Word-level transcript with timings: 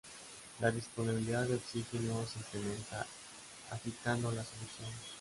La 0.61 0.71
disponibilidad 0.71 1.45
de 1.45 1.57
oxígeno 1.57 2.25
se 2.25 2.39
incrementa 2.39 3.05
agitando 3.69 4.31
la 4.31 4.43
solución. 4.43 4.89